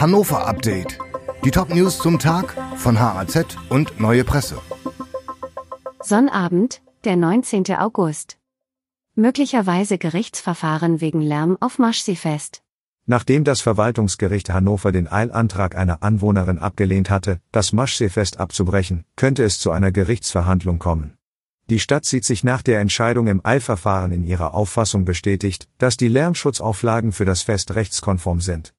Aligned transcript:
Hannover 0.00 0.46
Update. 0.46 0.96
Die 1.44 1.50
Top-News 1.50 1.98
zum 1.98 2.20
Tag 2.20 2.54
von 2.76 3.00
HAZ 3.00 3.56
und 3.68 3.98
Neue 3.98 4.22
Presse. 4.22 4.60
Sonnabend, 6.00 6.82
der 7.02 7.16
19. 7.16 7.64
August. 7.76 8.38
Möglicherweise 9.16 9.98
Gerichtsverfahren 9.98 11.00
wegen 11.00 11.20
Lärm 11.20 11.58
auf 11.58 11.80
Maschsee-Fest. 11.80 12.62
Nachdem 13.06 13.42
das 13.42 13.60
Verwaltungsgericht 13.60 14.50
Hannover 14.50 14.92
den 14.92 15.10
Eilantrag 15.10 15.74
einer 15.74 16.00
Anwohnerin 16.04 16.60
abgelehnt 16.60 17.10
hatte, 17.10 17.40
das 17.50 17.72
Maschseefest 17.72 18.38
abzubrechen, 18.38 19.04
könnte 19.16 19.42
es 19.42 19.58
zu 19.58 19.72
einer 19.72 19.90
Gerichtsverhandlung 19.90 20.78
kommen. 20.78 21.18
Die 21.70 21.80
Stadt 21.80 22.04
sieht 22.04 22.24
sich 22.24 22.44
nach 22.44 22.62
der 22.62 22.78
Entscheidung 22.78 23.26
im 23.26 23.40
Eilverfahren 23.44 24.12
in 24.12 24.22
ihrer 24.22 24.54
Auffassung 24.54 25.04
bestätigt, 25.04 25.66
dass 25.78 25.96
die 25.96 26.08
Lärmschutzauflagen 26.08 27.10
für 27.10 27.24
das 27.24 27.42
Fest 27.42 27.74
rechtskonform 27.74 28.40
sind. 28.40 28.74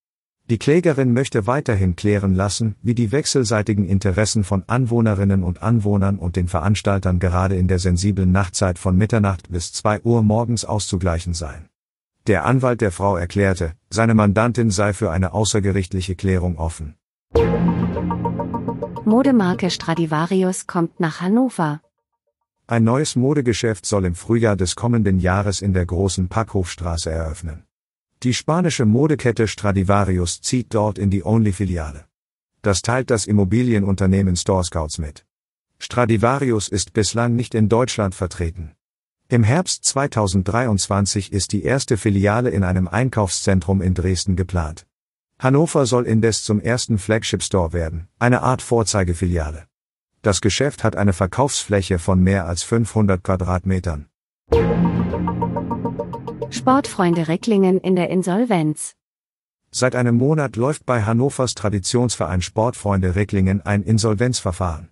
Die 0.50 0.58
Klägerin 0.58 1.14
möchte 1.14 1.46
weiterhin 1.46 1.96
klären 1.96 2.34
lassen, 2.34 2.76
wie 2.82 2.96
die 2.96 3.12
wechselseitigen 3.12 3.86
Interessen 3.86 4.44
von 4.44 4.64
Anwohnerinnen 4.66 5.44
und 5.44 5.62
Anwohnern 5.62 6.18
und 6.18 6.36
den 6.36 6.48
Veranstaltern 6.48 7.20
gerade 7.20 7.56
in 7.56 7.68
der 7.68 7.78
sensiblen 7.78 8.32
Nachtzeit 8.32 8.80
von 8.80 8.98
Mitternacht 8.98 9.52
bis 9.52 9.74
2 9.74 10.02
Uhr 10.02 10.24
morgens 10.24 10.66
auszugleichen 10.66 11.36
seien. 11.36 11.70
Der 12.26 12.46
Anwalt 12.46 12.82
der 12.82 12.92
Frau 12.92 13.16
erklärte, 13.16 13.74
seine 13.92 14.16
Mandantin 14.16 14.72
sei 14.72 14.94
für 14.94 15.12
eine 15.12 15.34
außergerichtliche 15.34 16.16
Klärung 16.16 16.58
offen. 16.58 16.96
Modemarke 19.06 19.70
Stradivarius 19.70 20.66
kommt 20.66 21.00
nach 21.00 21.22
Hannover. 21.22 21.82
Ein 22.66 22.84
neues 22.84 23.16
Modegeschäft 23.16 23.86
soll 23.86 24.06
im 24.06 24.16
Frühjahr 24.16 24.56
des 24.56 24.76
kommenden 24.76 25.20
Jahres 25.20 25.62
in 25.62 25.74
der 25.74 25.86
großen 25.86 26.28
Packhofstraße 26.28 27.12
eröffnen. 27.12 27.69
Die 28.22 28.34
spanische 28.34 28.84
Modekette 28.84 29.48
Stradivarius 29.48 30.42
zieht 30.42 30.74
dort 30.74 30.98
in 30.98 31.10
die 31.10 31.24
Only-Filiale. 31.24 32.04
Das 32.62 32.82
teilt 32.82 33.12
das 33.12 33.26
Immobilienunternehmen 33.26 34.36
Store 34.36 34.66
Scouts 34.66 34.98
mit. 34.98 35.26
Stradivarius 35.78 36.68
ist 36.68 36.92
bislang 36.92 37.38
nicht 37.38 37.56
in 37.56 37.70
Deutschland 37.70 38.14
vertreten. 38.14 38.76
Im 39.30 39.46
Herbst 39.46 39.86
2023 39.86 41.32
ist 41.32 41.54
die 41.54 41.64
erste 41.64 41.96
Filiale 41.96 42.50
in 42.50 42.66
einem 42.66 42.90
Einkaufszentrum 42.90 43.82
in 43.82 43.94
Dresden 43.94 44.36
geplant. 44.36 44.86
Hannover 45.38 45.86
soll 45.86 46.06
indes 46.06 46.44
zum 46.44 46.60
ersten 46.60 46.98
Flagship 46.98 47.42
Store 47.42 47.72
werden, 47.72 48.10
eine 48.20 48.42
Art 48.42 48.62
Vorzeigefiliale. 48.62 49.68
Das 50.22 50.42
Geschäft 50.42 50.84
hat 50.84 50.98
eine 50.98 51.14
Verkaufsfläche 51.14 52.00
von 52.00 52.22
mehr 52.22 52.48
als 52.48 52.64
500 52.64 53.24
Quadratmetern. 53.24 54.10
Sportfreunde 56.70 57.28
Ricklingen 57.28 57.80
in 57.80 57.96
der 57.96 58.12
Insolvenz. 58.12 58.94
Seit 59.72 59.96
einem 59.96 60.18
Monat 60.18 60.56
läuft 60.56 60.86
bei 60.86 61.02
Hannovers 61.02 61.56
Traditionsverein 61.56 62.44
Sportfreunde 62.44 63.16
Ricklingen 63.16 63.66
ein 63.66 63.82
Insolvenzverfahren. 63.82 64.90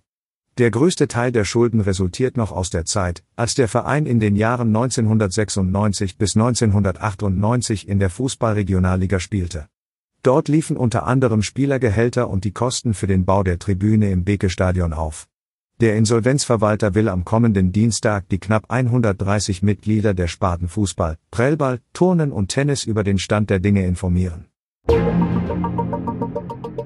Der 0.58 0.72
größte 0.72 1.06
Teil 1.06 1.30
der 1.30 1.44
Schulden 1.44 1.80
resultiert 1.80 2.36
noch 2.36 2.50
aus 2.50 2.70
der 2.70 2.84
Zeit, 2.84 3.22
als 3.36 3.54
der 3.54 3.68
Verein 3.68 4.06
in 4.06 4.18
den 4.18 4.34
Jahren 4.34 4.74
1996 4.74 6.18
bis 6.18 6.34
1998 6.34 7.86
in 7.86 8.00
der 8.00 8.10
Fußballregionalliga 8.10 9.20
spielte. 9.20 9.68
Dort 10.24 10.48
liefen 10.48 10.76
unter 10.76 11.06
anderem 11.06 11.42
Spielergehälter 11.42 12.28
und 12.28 12.42
die 12.42 12.50
Kosten 12.50 12.92
für 12.92 13.06
den 13.06 13.24
Bau 13.24 13.44
der 13.44 13.60
Tribüne 13.60 14.10
im 14.10 14.24
Beke-Stadion 14.24 14.92
auf. 14.92 15.28
Der 15.80 15.94
Insolvenzverwalter 15.94 16.96
will 16.96 17.08
am 17.08 17.24
kommenden 17.24 17.70
Dienstag 17.70 18.28
die 18.30 18.40
knapp 18.40 18.64
130 18.68 19.62
Mitglieder 19.62 20.12
der 20.12 20.26
Sparten 20.26 20.66
Fußball, 20.66 21.18
Prellball, 21.30 21.80
Turnen 21.92 22.32
und 22.32 22.48
Tennis 22.48 22.82
über 22.82 23.04
den 23.04 23.20
Stand 23.20 23.48
der 23.48 23.60
Dinge 23.60 23.86
informieren. 23.86 24.46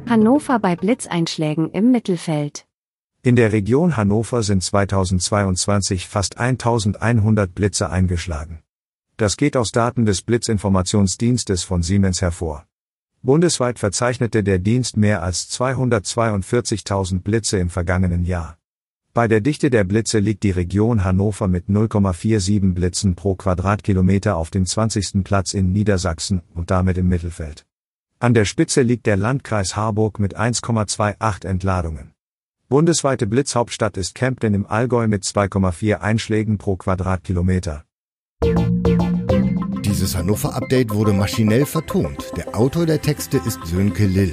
Hannover 0.07 0.59
bei 0.59 0.77
Blitzeinschlägen 0.77 1.70
im 1.70 1.91
Mittelfeld. 1.91 2.67
In 3.23 3.35
der 3.35 3.53
Region 3.53 3.97
Hannover 3.97 4.42
sind 4.42 4.63
2022 4.63 6.07
fast 6.07 6.39
1100 6.39 7.55
Blitze 7.55 7.89
eingeschlagen. 7.89 8.59
Das 9.17 9.39
geht 9.39 9.57
aus 9.57 9.73
Daten 9.73 10.05
des 10.05 10.20
Blitzinformationsdienstes 10.20 11.64
von 11.64 11.83
Siemens 11.83 12.20
hervor. 12.20 12.67
Bundesweit 13.23 13.79
verzeichnete 13.79 14.42
der 14.42 14.59
Dienst 14.59 14.98
mehr 14.98 15.23
als 15.23 15.51
242.000 15.51 17.23
Blitze 17.23 17.57
im 17.57 17.70
vergangenen 17.70 18.27
Jahr. 18.27 18.59
Bei 19.14 19.28
der 19.28 19.42
Dichte 19.42 19.68
der 19.68 19.84
Blitze 19.84 20.20
liegt 20.20 20.42
die 20.42 20.52
Region 20.52 21.05
Hannover 21.05 21.46
mit 21.46 21.67
0,47 21.68 22.73
Blitzen 22.73 23.14
pro 23.14 23.34
Quadratkilometer 23.34 24.36
auf 24.36 24.48
dem 24.48 24.64
20. 24.64 25.23
Platz 25.23 25.52
in 25.52 25.70
Niedersachsen 25.70 26.40
und 26.55 26.70
damit 26.70 26.96
im 26.96 27.08
Mittelfeld. 27.08 27.67
An 28.20 28.33
der 28.33 28.46
Spitze 28.46 28.80
liegt 28.80 29.05
der 29.05 29.18
Landkreis 29.18 29.77
Harburg 29.77 30.18
mit 30.18 30.39
1,28 30.39 31.45
Entladungen. 31.45 32.12
Bundesweite 32.70 33.27
Blitzhauptstadt 33.27 33.98
ist 33.98 34.14
Kempten 34.14 34.55
im 34.55 34.64
Allgäu 34.64 35.06
mit 35.08 35.24
2,4 35.24 35.96
Einschlägen 35.96 36.56
pro 36.56 36.77
Quadratkilometer. 36.77 37.84
Dieses 39.84 40.17
Hannover-Update 40.17 40.90
wurde 40.94 41.12
maschinell 41.12 41.67
vertont. 41.67 42.33
Der 42.34 42.56
Autor 42.56 42.86
der 42.86 43.02
Texte 43.02 43.36
ist 43.36 43.61
Sönke 43.67 44.06
Lill. 44.06 44.33